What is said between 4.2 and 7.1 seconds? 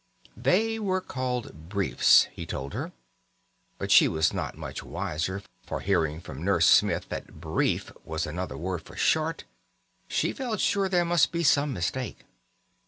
not much wiser; for, hearing from Nurse Smith